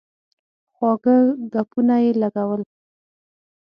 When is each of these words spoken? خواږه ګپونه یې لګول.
خواږه 0.73 1.17
ګپونه 1.53 1.95
یې 2.03 2.11
لګول. 2.21 2.61